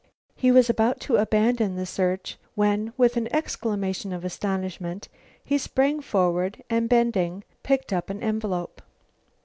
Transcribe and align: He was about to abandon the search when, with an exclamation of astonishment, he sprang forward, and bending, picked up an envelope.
He 0.35 0.49
was 0.51 0.67
about 0.67 0.99
to 1.01 1.17
abandon 1.17 1.75
the 1.75 1.85
search 1.85 2.39
when, 2.55 2.91
with 2.97 3.17
an 3.17 3.31
exclamation 3.31 4.11
of 4.11 4.25
astonishment, 4.25 5.07
he 5.45 5.59
sprang 5.59 6.01
forward, 6.01 6.63
and 6.71 6.89
bending, 6.89 7.43
picked 7.61 7.93
up 7.93 8.09
an 8.09 8.23
envelope. 8.23 8.81